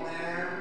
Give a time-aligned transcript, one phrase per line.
[0.00, 0.59] Amen.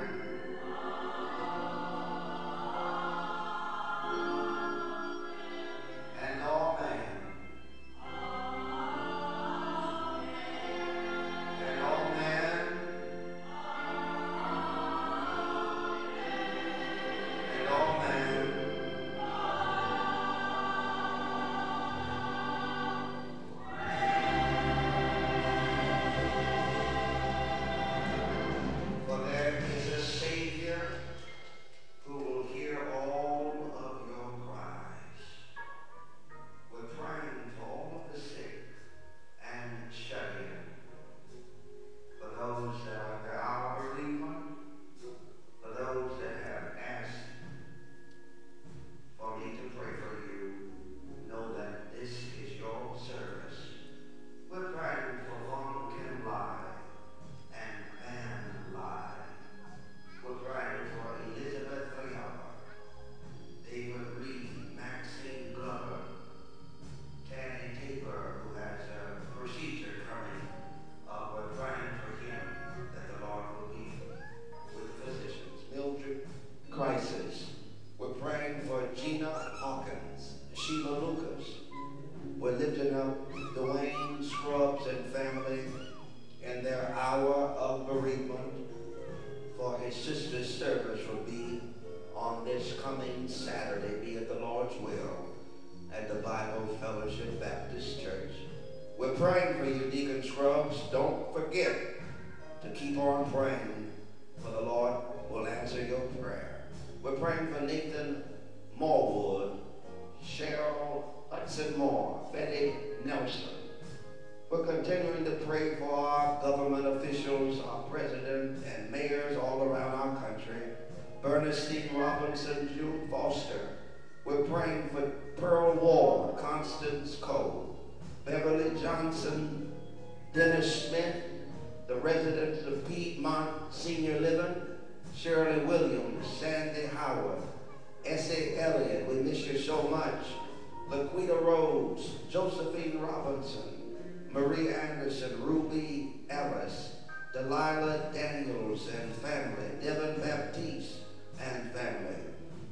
[148.87, 150.99] And family, Devin Baptiste
[151.39, 152.15] and family,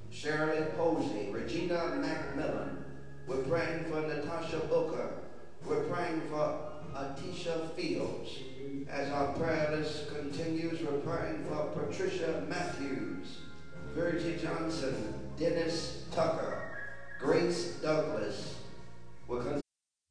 [0.09, 2.83] Shirley Posey, Regina Macmillan.
[3.27, 5.09] We're praying for Natasha Booker.
[5.65, 6.59] We're praying for
[6.95, 8.31] Atisha Fields.
[8.89, 13.39] As our prayer list continues, we're praying for Patricia Matthews,
[13.93, 16.79] Virgie Johnson, Dennis Tucker,
[17.19, 18.55] Grace Douglas.
[19.27, 19.43] We're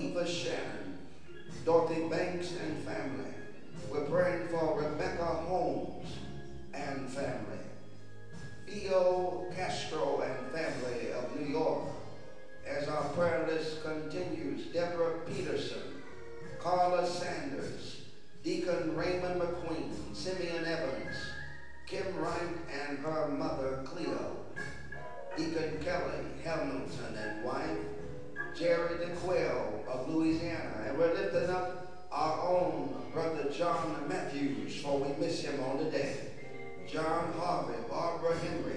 [0.00, 0.98] Eva Shannon,
[1.66, 3.34] Dorothy Banks and family.
[3.90, 6.06] We're praying for Rebecca Holmes
[6.72, 7.58] and family.
[8.66, 11.84] Theo Castro and family of New York.
[12.66, 16.02] As our prayer list continues, Deborah Peterson,
[16.58, 18.00] Carla Sanders,
[18.42, 21.16] Deacon Raymond McQueen, Simeon Evans,
[21.86, 24.36] Kim Wright and her mother Cleo,
[25.36, 27.78] Deacon Kelly Hamilton and wife,
[28.56, 35.14] Jerry DeQuell of Louisiana, and we're lifting up our own brother John Matthews, for we
[35.24, 36.16] miss him on the day.
[36.90, 38.76] John Harvey, Barbara Henry,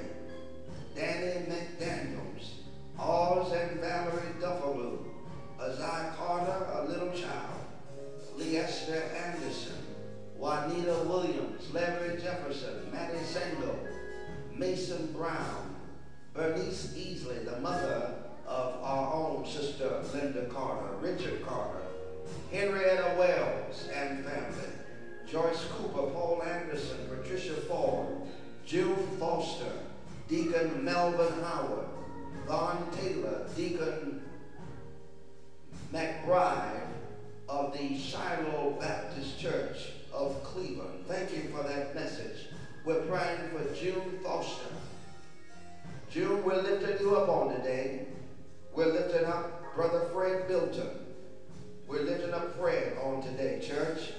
[0.95, 2.51] Danny McDaniels,
[2.99, 4.99] Oz and Valerie Duffaloo,
[5.59, 7.65] Azai Carter, a little child,
[8.37, 9.77] Leester Anderson,
[10.37, 13.77] Juanita Williams, Larry Jefferson, Mattie Zengel,
[14.55, 15.75] Mason Brown,
[16.33, 18.12] Bernice Easley, the mother
[18.47, 21.81] of our own sister Linda Carter, Richard Carter,
[22.51, 24.69] Henrietta Wells and family,
[25.29, 28.07] Joyce Cooper, Paul Anderson, Patricia Ford,
[28.65, 29.71] June Foster,
[30.27, 31.87] Deacon Melvin Howard,
[32.47, 34.21] Don Taylor, Deacon
[35.93, 36.87] McBride
[37.49, 41.05] of the Shiloh Baptist Church of Cleveland.
[41.07, 42.47] Thank you for that message.
[42.85, 44.65] We're praying for June Foster.
[46.09, 48.07] June, we're lifting you up on today.
[48.75, 50.89] We're lifting up Brother Fred Bilton.
[51.87, 54.13] We're lifting up Fred on today, church.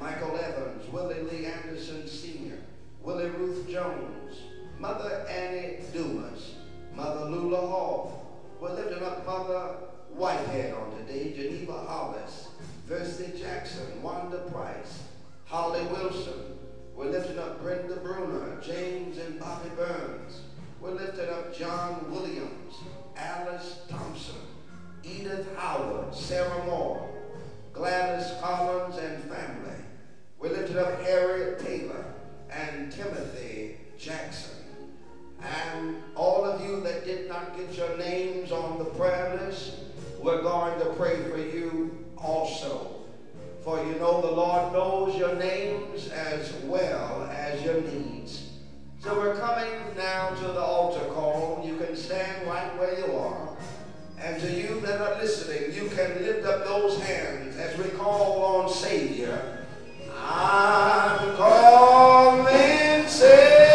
[0.00, 2.58] Michael Evans, Willie Lee Anderson Sr.,
[3.04, 4.38] Willie Ruth Jones,
[4.80, 6.54] Mother Annie Dumas,
[6.96, 8.42] Mother Lula Hall.
[8.60, 9.76] We're lifting up Mother
[10.10, 12.48] Whitehead on today, Geneva Hollis,
[12.88, 15.04] Thursday Jackson, Wanda Price,
[15.44, 16.58] Holly Wilson.
[16.96, 20.40] We're lifting up Brenda Bruner, James and Bobby Burns.
[20.80, 22.74] We're lifting up John Williams,
[23.22, 24.34] Alice Thompson,
[25.04, 27.08] Edith Howard, Sarah Moore,
[27.72, 29.78] Gladys Collins and family.
[30.40, 32.04] We lifted up Harriet Taylor
[32.50, 34.50] and Timothy Jackson.
[35.40, 39.74] And all of you that did not get your names on the prayer list,
[40.20, 43.02] we're going to pray for you also.
[43.60, 48.51] For you know the Lord knows your names as well as your needs.
[49.02, 51.60] So we're coming now to the altar call.
[51.66, 53.48] You can stand right where you are.
[54.16, 58.44] And to you that are listening, you can lift up those hands as we call
[58.44, 59.66] on Savior.
[60.16, 63.71] I'm calling Savior.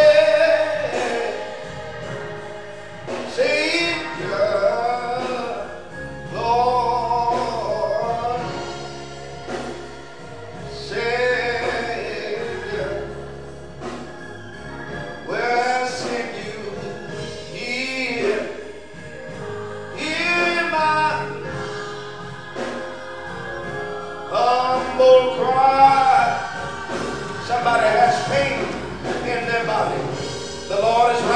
[30.98, 31.27] Lord is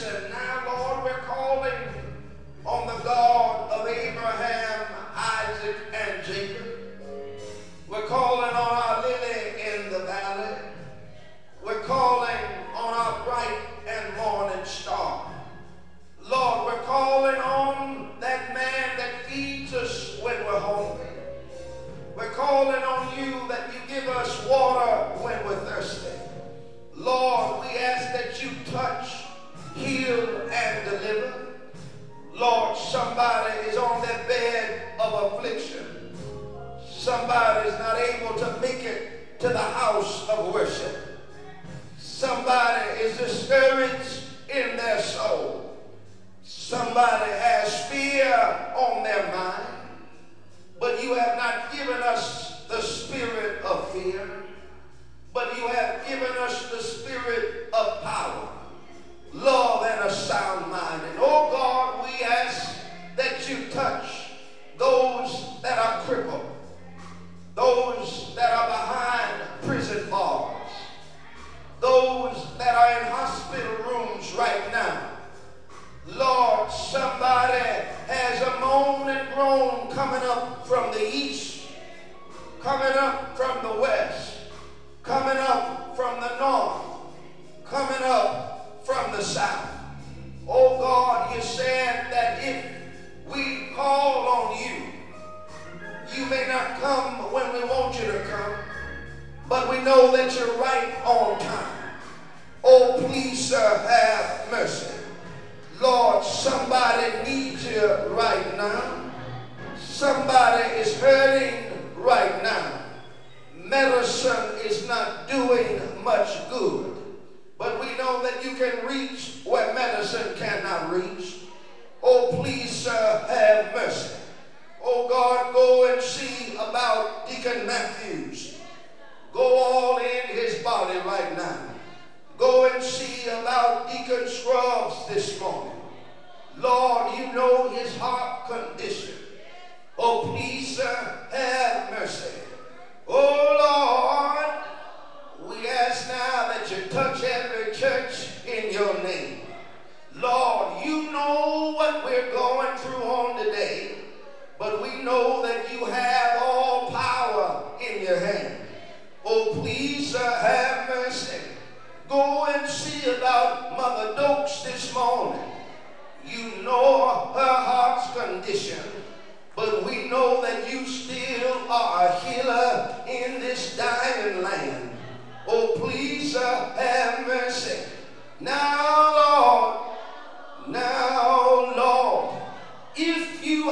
[0.00, 0.31] you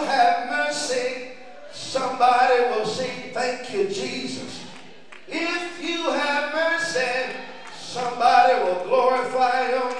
[0.05, 1.29] have mercy,
[1.73, 4.65] somebody will say, Thank you, Jesus.
[5.29, 7.37] If you have mercy,
[7.77, 10.00] somebody will glorify your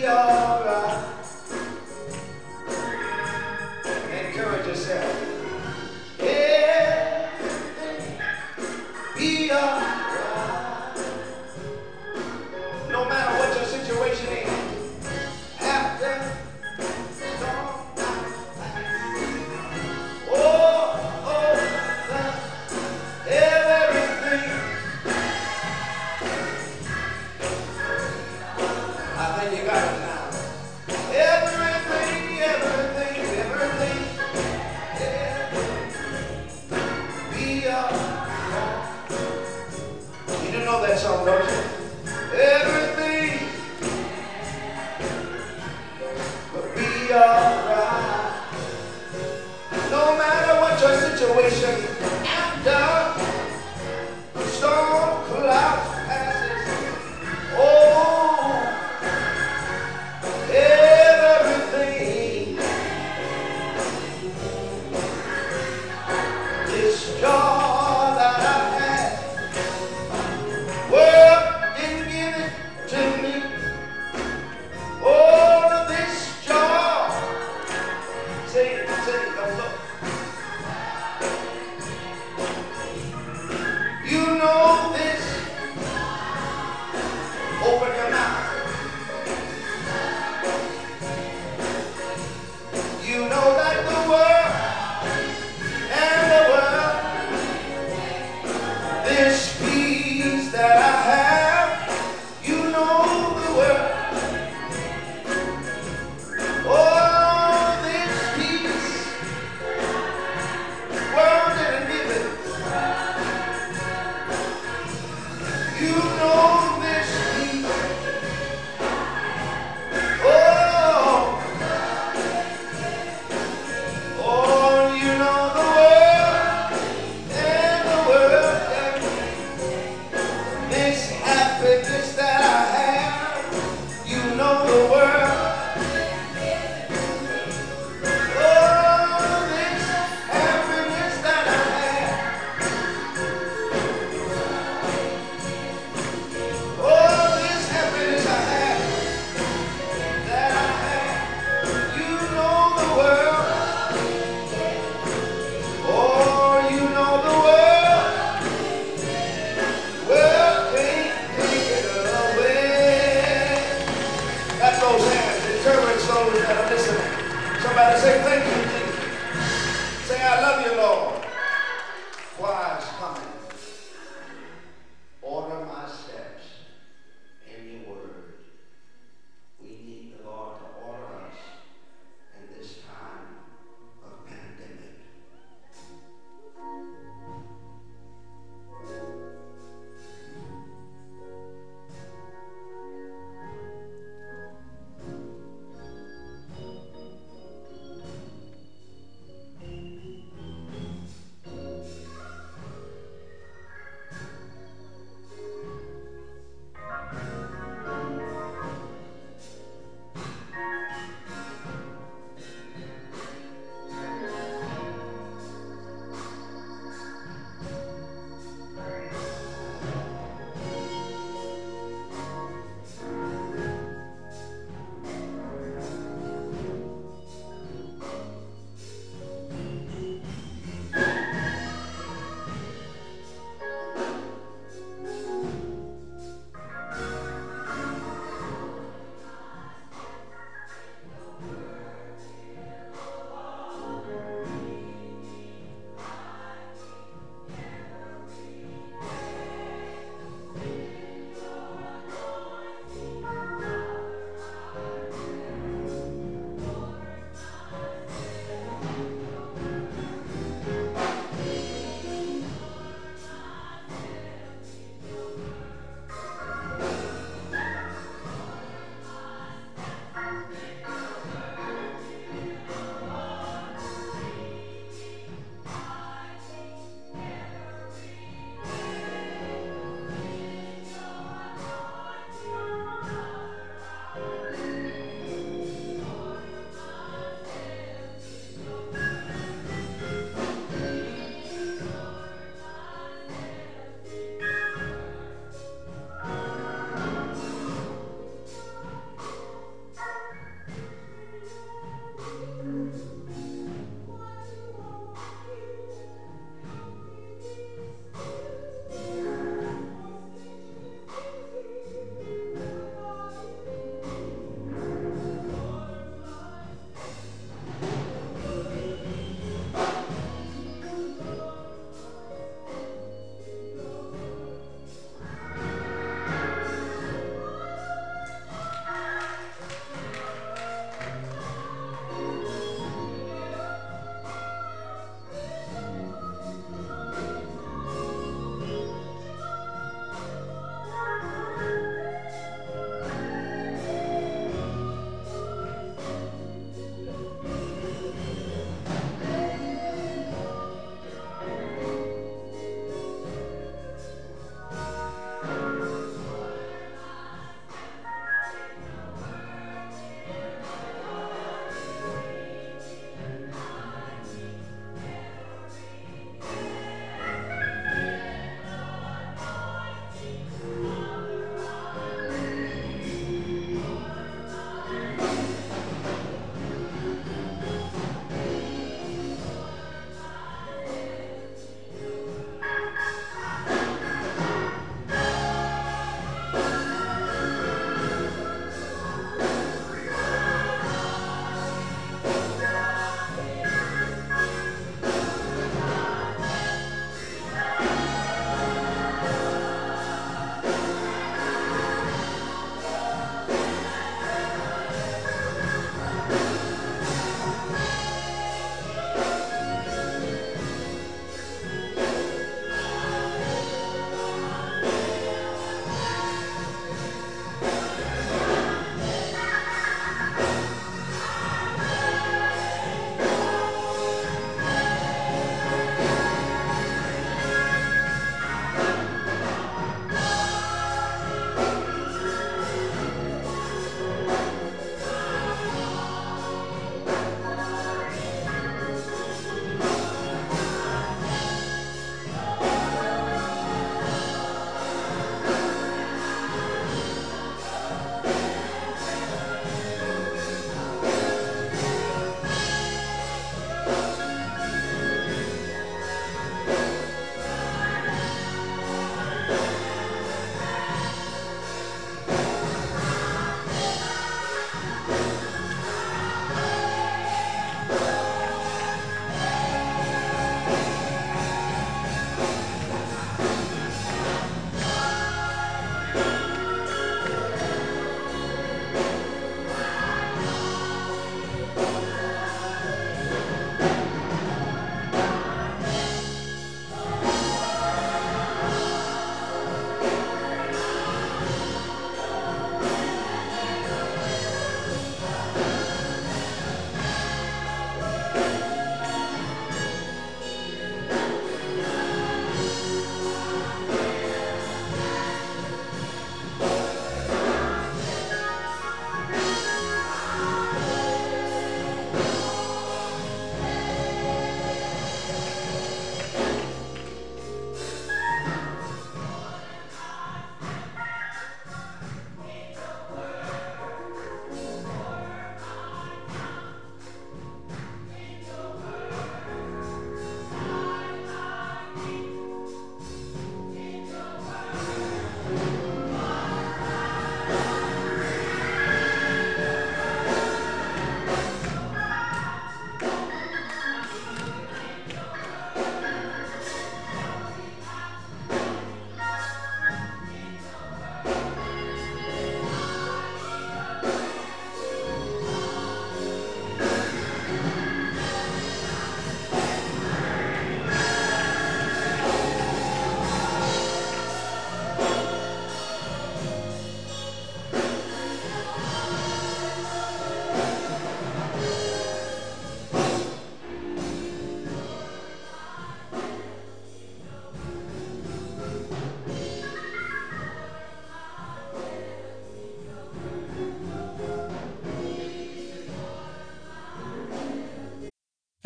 [0.00, 0.67] be alright.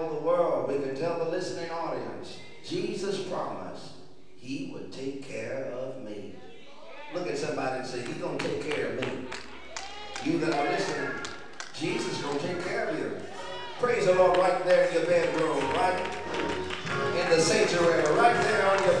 [0.00, 3.92] Tell the world, we can tell the listening audience, Jesus promised
[4.36, 6.34] he would take care of me.
[7.12, 9.26] Look at somebody and say, he's going to take care of me.
[10.24, 11.10] You that are listening,
[11.74, 13.16] Jesus is going to take care of you.
[13.78, 16.16] Praise the Lord right there in your bedroom, right
[17.22, 19.00] in the sanctuary, right there on your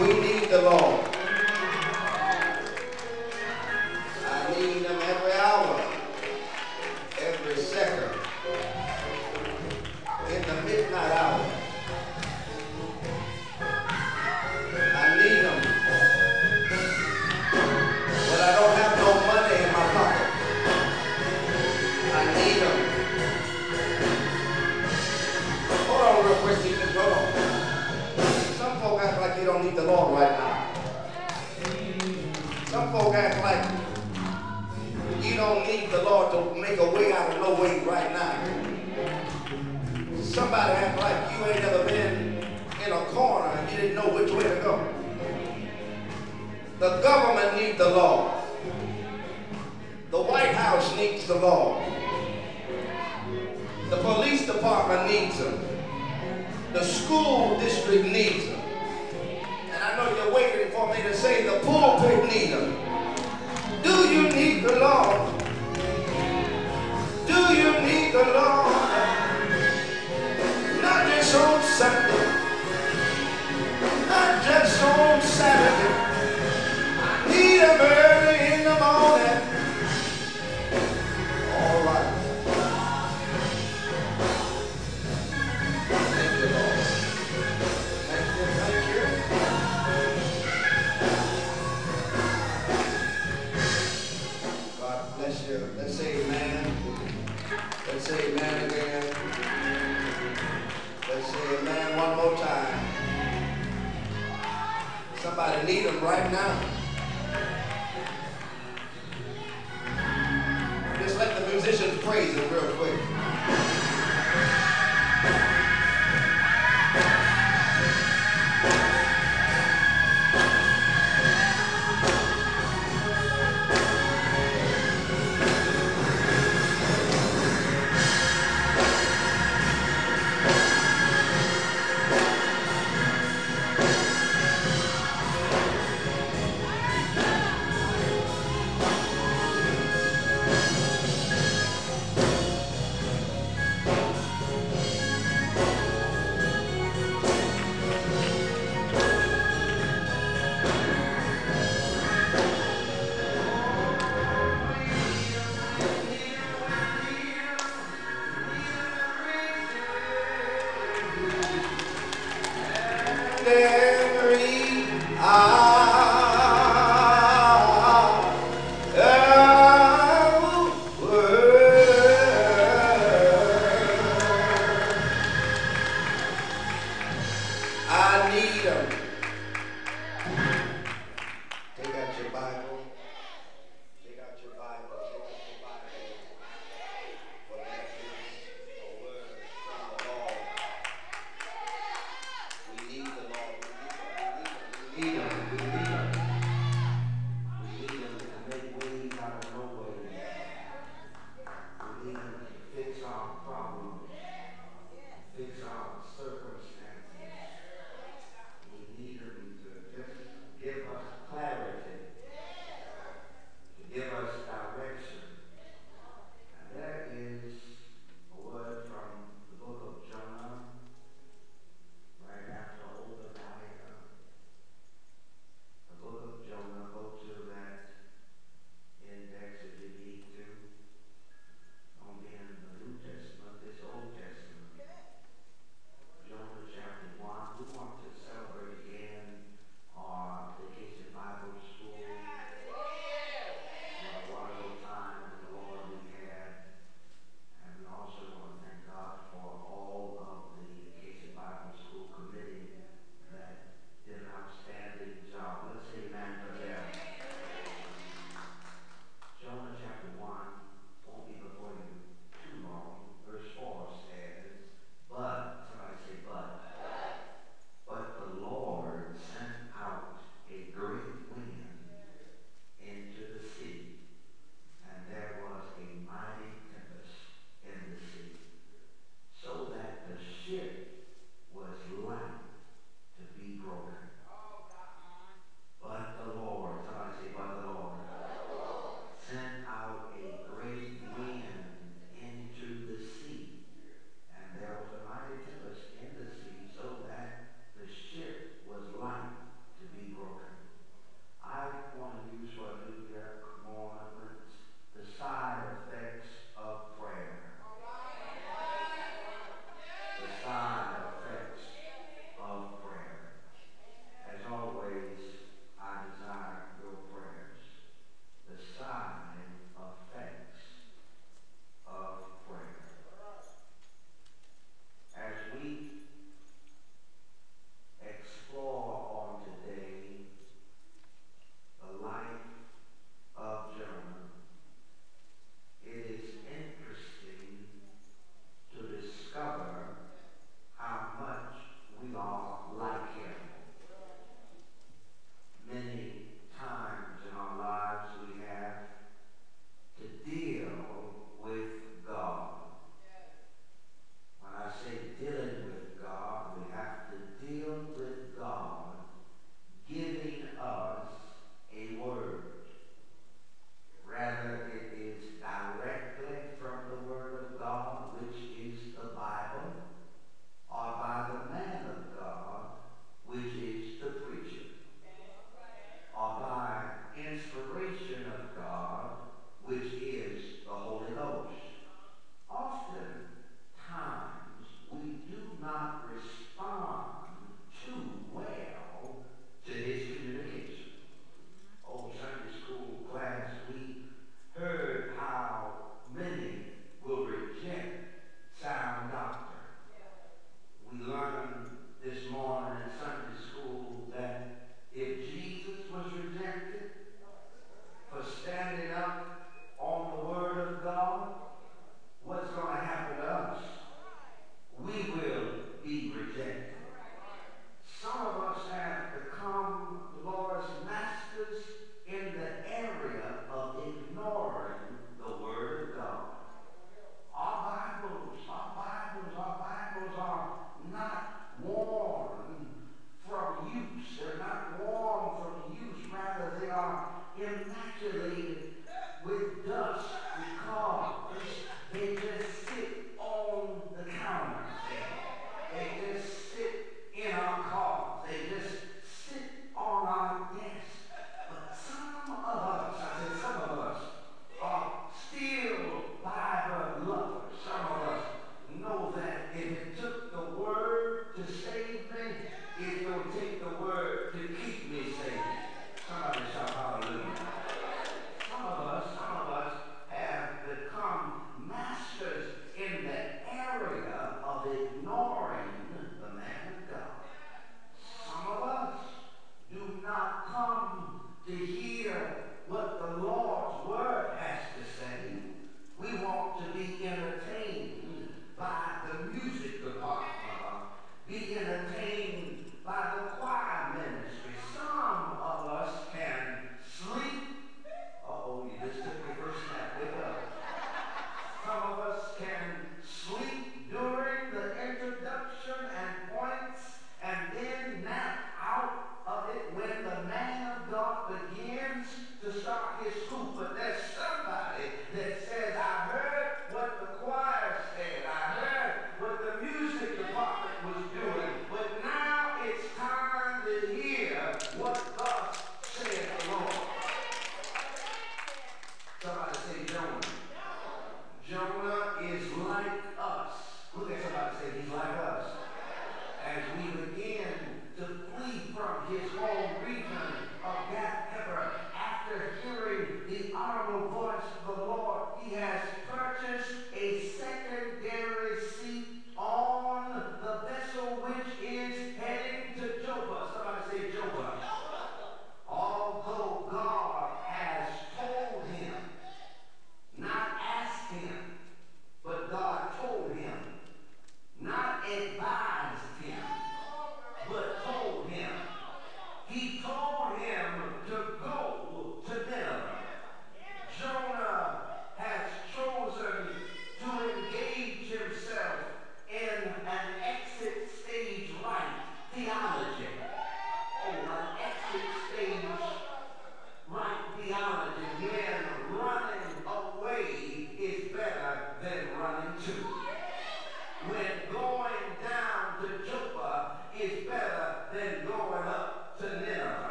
[0.00, 1.17] we need the Lord.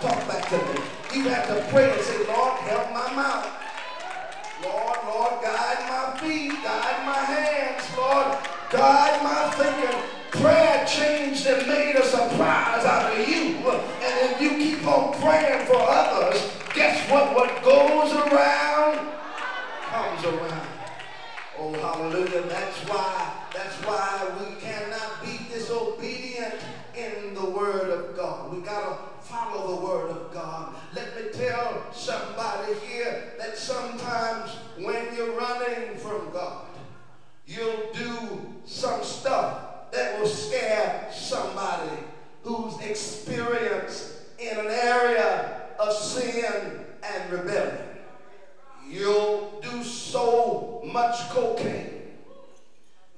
[0.00, 0.80] Talk back to me.
[1.14, 3.50] You have to pray and say, Lord, help my mouth.
[4.62, 8.38] Lord, Lord, guide my feet, guide my hands, Lord,
[8.70, 10.02] guide my thinking.
[10.42, 13.56] Prayer changed and made a surprise out of you.
[14.02, 16.42] And if you keep on praying for others,
[16.74, 17.34] guess what?
[17.34, 19.08] What goes around
[19.86, 20.68] comes around.
[21.58, 22.42] Oh, hallelujah.
[22.42, 26.54] That's why, that's why we cannot be disobedient
[26.94, 28.52] in the word of God.
[28.54, 30.74] We gotta follow the word of God.
[30.94, 36.66] Let me tell somebody here that sometimes when you're running from God,
[37.46, 41.90] you'll do some stuff that will scare somebody
[42.42, 47.78] who's experienced in an area of sin and rebellion.
[48.88, 52.02] You'll do so much cocaine.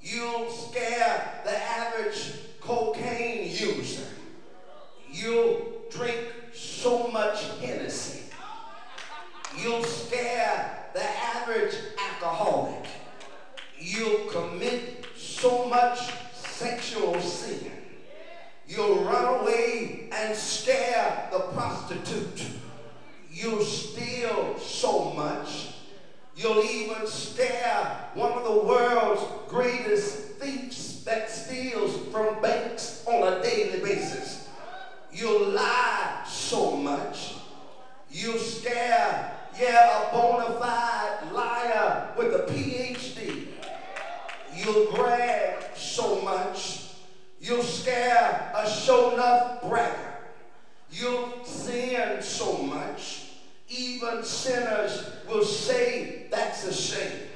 [0.01, 4.07] You'll scare the average cocaine user.
[5.11, 8.25] You'll drink so much Hennessy.
[9.57, 12.87] You'll scare the average alcoholic.
[13.79, 16.01] You'll commit so much
[16.35, 17.71] sexual sin.
[18.67, 22.43] You'll run away and scare the prostitute.
[23.31, 25.69] You'll steal so much.
[26.37, 33.43] You'll even scare one of the world's greatest thieves that steals from banks on a
[33.43, 34.48] daily basis.
[35.13, 37.35] You'll lie so much.
[38.11, 43.49] You'll scare, yeah, a bona fide liar with a PhD.
[44.55, 46.85] You'll brag so much.
[47.41, 50.15] You'll scare a show enough bragger.
[50.91, 53.25] You'll sin so much.
[53.69, 57.29] Even sinners will say that's a shame.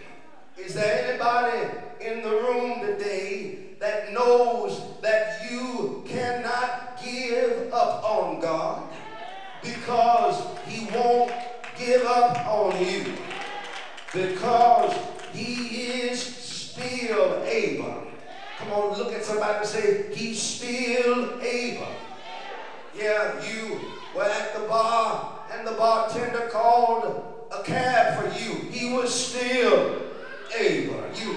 [0.56, 1.68] Is there anybody
[2.00, 8.88] in the room today that knows that you cannot give up on God
[9.60, 11.32] because he won't
[11.76, 13.12] give up on you?
[14.12, 14.96] Because
[15.32, 15.54] he
[16.04, 18.04] is still able.
[18.58, 21.92] Come on, look at somebody and say, he's still able.
[22.96, 23.80] Yeah, you
[24.14, 28.70] were at the bar and the bartender called a cab for you.
[28.70, 30.02] He was still
[30.56, 31.02] able.
[31.16, 31.36] You,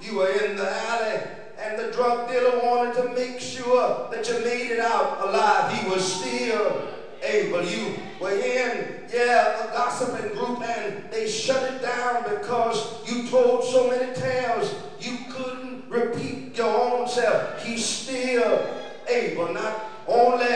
[0.00, 1.20] you were in the alley
[1.64, 5.72] and the drug dealer wanted to make sure that you made it out alive.
[5.72, 6.88] He was still
[7.22, 7.64] able.
[7.64, 13.64] You were in, yeah, a gossiping group and they shut it down because you told
[13.64, 17.62] so many tales you couldn't repeat your own self.
[17.62, 18.68] He's still
[19.08, 19.52] able.
[19.52, 20.46] Not only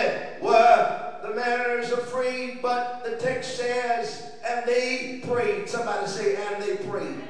[0.43, 5.69] were the mariners afraid, but the text says, and they prayed.
[5.69, 7.23] Somebody say, and they prayed.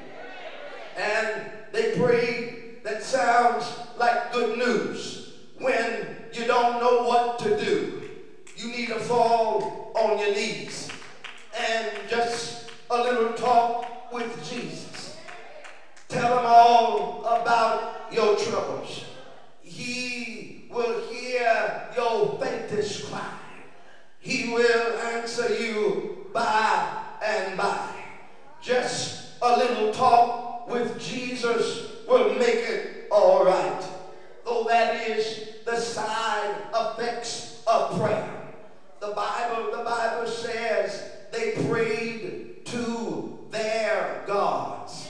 [0.97, 1.43] And
[1.73, 2.57] they prayed.
[2.85, 3.65] That sounds
[3.99, 5.33] like good news.
[5.59, 8.03] When you don't know what to do,
[8.57, 10.89] you need to fall on your knees
[11.59, 15.17] and just a little talk with Jesus.
[16.09, 19.05] Tell him all about your troubles.
[19.61, 23.35] He will hear your faintest cry.
[24.21, 27.95] He will answer you by and by.
[28.63, 33.86] Just a little talk with Jesus will make it all right.
[34.44, 38.35] Though that is the side effects of prayer.
[39.01, 45.09] The Bible, the Bible says they prayed to their gods.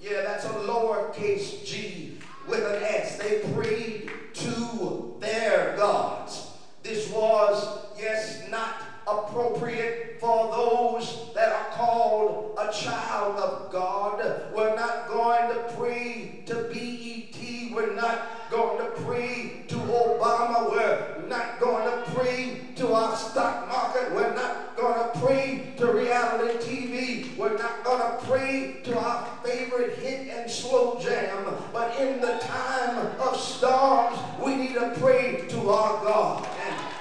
[0.00, 3.16] Yeah, that's a lowercase g with an S.
[3.16, 6.50] They prayed to their gods.
[6.82, 14.18] This was, yes, not appropriate for those that are called a child of God.
[14.54, 17.74] We're not going to pray to BET.
[17.74, 20.70] We're not going to pray to Obama.
[20.70, 24.14] We're not going to pray to our stock market.
[24.14, 27.36] We're not going to pray to reality TV.
[27.36, 31.54] We're not going to pray to our favorite hit and slow jam.
[31.72, 36.48] But in the time of storms, we need to pray to our God.
[36.66, 36.93] And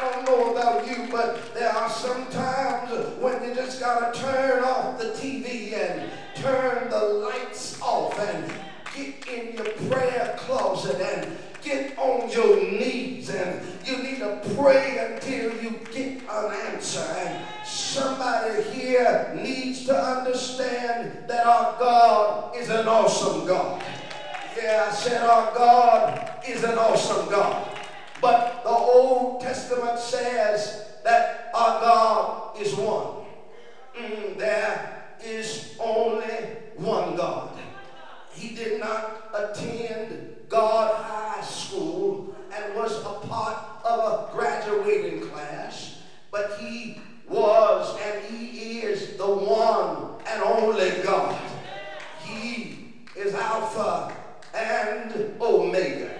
[0.00, 4.20] I don't know about you, but there are some times when you just got to
[4.20, 8.52] turn off the TV and turn the lights off and
[8.94, 15.14] get in your prayer closet and get on your knees and you need to pray
[15.14, 17.00] until you get an answer.
[17.00, 23.82] And somebody here needs to understand that our God is an awesome God.
[24.56, 27.74] Yeah, I said our God is an awesome God.
[28.20, 33.26] But the Old Testament says that our God is one.
[33.96, 36.26] Mm, there is only
[36.74, 37.58] one God.
[38.32, 45.96] He did not attend God High School and was a part of a graduating class,
[46.30, 51.38] but he was and he is the one and only God.
[52.24, 54.14] He is Alpha
[54.54, 56.10] and Omega.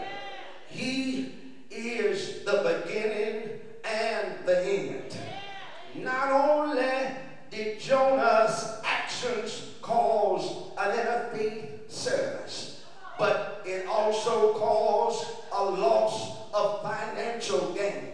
[0.66, 1.37] He
[1.70, 5.16] is the beginning and the end.
[5.94, 7.10] Not only
[7.50, 12.80] did Jonah's actions cause an interfaith service,
[13.18, 18.12] but it also caused a loss of financial gain.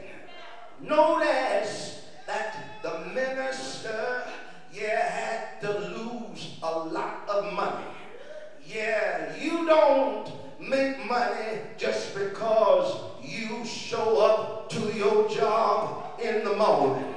[0.80, 4.22] Notice that the minister,
[4.72, 7.84] yeah, had to lose a lot of money.
[8.66, 16.56] Yeah, you don't make money just because you show up to your job in the
[16.56, 17.14] morning.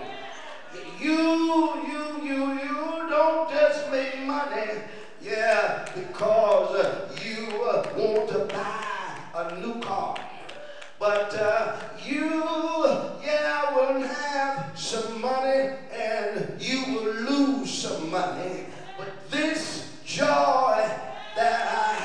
[1.00, 4.82] You, you, you, you don't just make money,
[5.22, 6.86] yeah, because
[7.24, 10.18] you uh, want to buy a new car.
[11.00, 12.44] But uh, you,
[13.24, 18.66] yeah, will have some money and you will lose some money.
[18.98, 20.90] But this joy
[21.36, 21.97] that I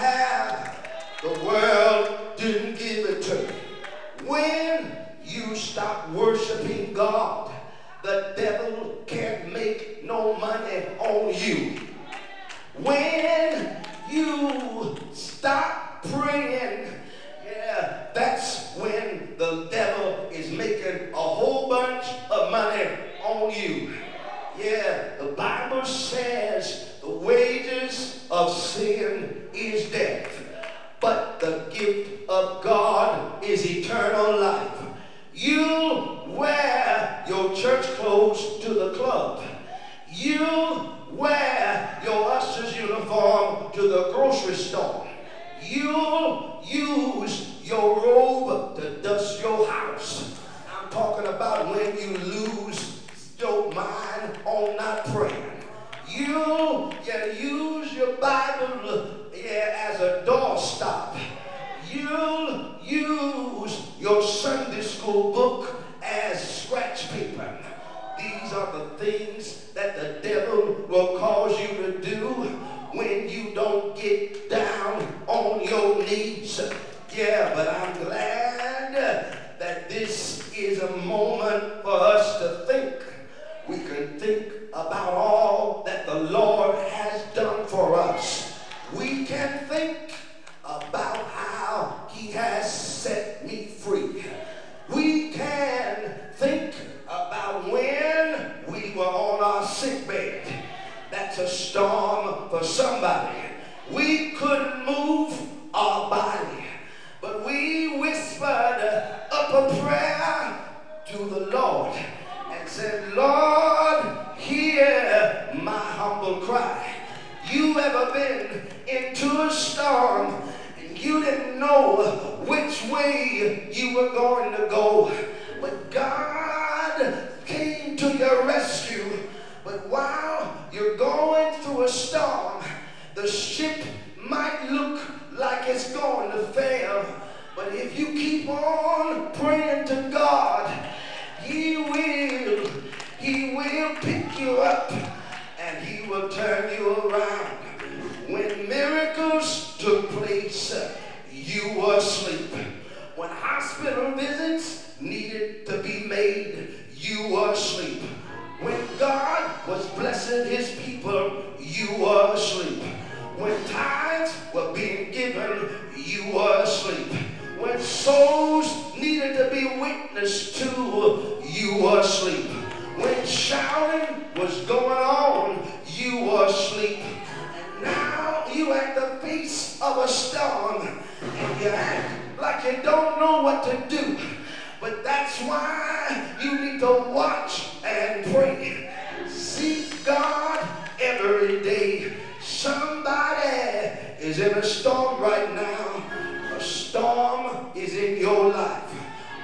[184.81, 188.91] But that's why you need to watch and pray.
[189.29, 190.67] Seek God
[191.01, 192.15] every day.
[192.41, 196.57] Somebody is in a storm right now.
[196.57, 198.93] A storm is in your life.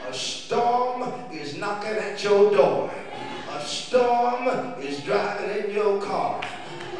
[0.09, 2.91] A storm is knocking at your door.
[3.51, 6.41] A storm is driving in your car.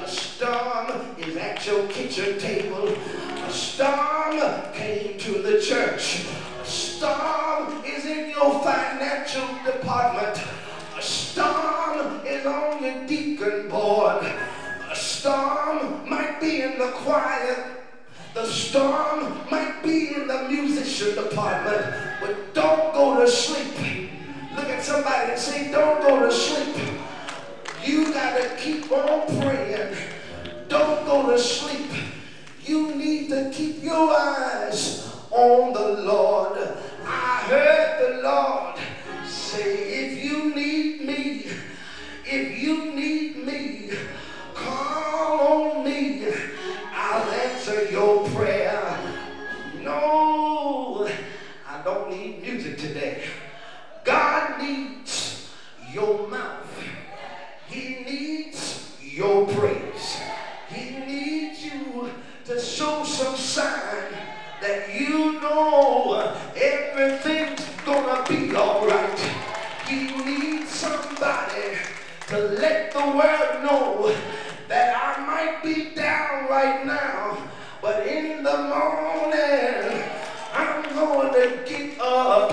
[0.01, 2.89] A storm is at your kitchen table.
[2.89, 4.39] A storm
[4.73, 6.25] came to the church.
[6.99, 10.43] Storm is in your financial department.
[10.97, 14.25] A storm is on your deacon board.
[14.91, 17.77] A storm might be in the choir.
[18.35, 21.87] The storm might be in the musician department.
[22.21, 24.11] But don't go to sleep.
[24.57, 26.85] Look at somebody and say, don't go to sleep.
[27.85, 29.97] You got to keep on praying.
[30.67, 31.93] Don't go to sleep.
[32.65, 36.59] You need to keep your eyes on the Lord.
[37.05, 38.79] I heard the Lord
[39.27, 41.47] say, if you need me,
[42.25, 43.91] if you need me,
[44.55, 46.27] call on me.
[46.93, 48.99] I'll answer your prayer.
[49.83, 51.09] No,
[51.67, 53.25] I don't need music today.
[54.05, 55.49] God needs
[55.93, 56.83] your mouth.
[57.69, 60.19] He needs your praise.
[60.69, 62.11] He needs you
[62.47, 64.08] to show some sign
[65.29, 69.19] you know everything's gonna be alright.
[69.87, 71.77] He needs somebody
[72.29, 74.15] to let the world know
[74.69, 77.37] that I might be down right now,
[77.83, 80.03] but in the morning
[80.55, 80.83] I'm
[81.33, 82.51] to get up.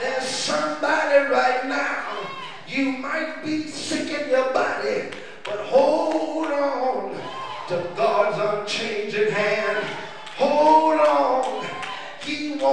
[0.00, 2.28] There's somebody right now.
[2.68, 5.10] You might be sick in your body,
[5.44, 6.31] but hold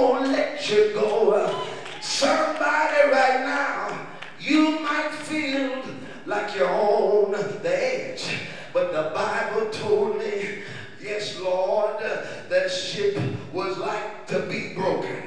[0.00, 1.64] won't let you go.
[2.00, 4.06] Somebody right now,
[4.40, 5.82] you might feel
[6.26, 8.24] like you're on the edge,
[8.72, 10.62] but the Bible told me,
[11.02, 12.02] yes, Lord,
[12.48, 13.18] the ship
[13.52, 15.22] was like to be broken.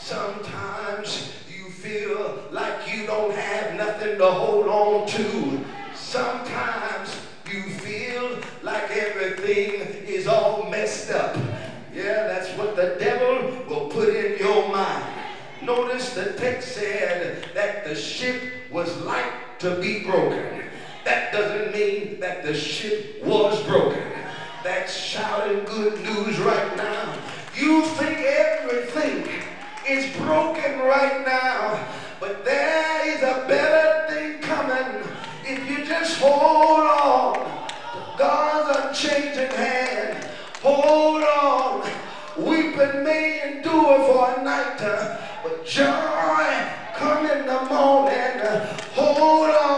[0.00, 5.64] Sometimes you feel like you don't have nothing to hold on to.
[5.94, 7.16] Sometimes
[7.52, 11.36] you feel like everything is all messed up.
[11.98, 15.04] Yeah, that's what the devil will put in your mind.
[15.60, 20.62] Notice the text said that the ship was like to be broken.
[21.04, 24.00] That doesn't mean that the ship was broken.
[24.62, 27.18] That's shouting good news right now.
[27.56, 29.28] You think everything
[29.88, 31.84] is broken right now,
[32.20, 35.02] but there is a better thing coming
[35.42, 40.27] if you just hold on to God's unchanging hand.
[40.68, 41.90] Hold on.
[42.36, 44.76] Weeping may endure for a night,
[45.42, 46.44] but joy
[46.94, 48.68] come in the morning.
[48.94, 49.77] Hold on.